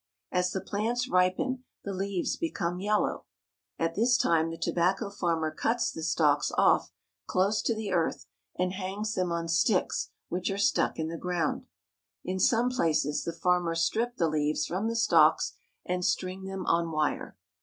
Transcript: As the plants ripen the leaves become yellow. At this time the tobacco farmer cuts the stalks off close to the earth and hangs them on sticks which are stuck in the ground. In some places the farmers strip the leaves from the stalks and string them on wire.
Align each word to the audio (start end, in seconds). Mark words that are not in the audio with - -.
As 0.31 0.49
the 0.49 0.61
plants 0.61 1.07
ripen 1.07 1.63
the 1.83 1.93
leaves 1.93 2.35
become 2.35 2.79
yellow. 2.79 3.25
At 3.77 3.93
this 3.93 4.17
time 4.17 4.49
the 4.49 4.57
tobacco 4.57 5.11
farmer 5.11 5.51
cuts 5.51 5.91
the 5.91 6.01
stalks 6.01 6.51
off 6.57 6.89
close 7.27 7.61
to 7.61 7.75
the 7.75 7.91
earth 7.91 8.25
and 8.57 8.73
hangs 8.73 9.13
them 9.13 9.31
on 9.31 9.47
sticks 9.47 10.09
which 10.27 10.49
are 10.49 10.57
stuck 10.57 10.97
in 10.97 11.07
the 11.09 11.17
ground. 11.19 11.67
In 12.23 12.39
some 12.39 12.71
places 12.71 13.23
the 13.23 13.31
farmers 13.31 13.83
strip 13.83 14.15
the 14.17 14.27
leaves 14.27 14.65
from 14.65 14.87
the 14.87 14.95
stalks 14.95 15.53
and 15.85 16.03
string 16.03 16.45
them 16.45 16.65
on 16.65 16.89
wire. 16.89 17.37